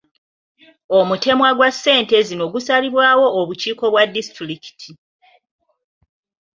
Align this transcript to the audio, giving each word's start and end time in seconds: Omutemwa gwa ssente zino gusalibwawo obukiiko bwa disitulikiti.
Omutemwa 0.97 1.49
gwa 1.57 1.69
ssente 1.75 2.17
zino 2.27 2.45
gusalibwawo 2.53 3.25
obukiiko 3.39 3.85
bwa 3.93 4.03
disitulikiti. 4.13 4.91